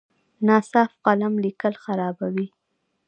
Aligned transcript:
ناصاف 0.47 0.91
قلم 1.05 1.33
لیکل 1.43 1.73
خرابوي. 1.83 2.47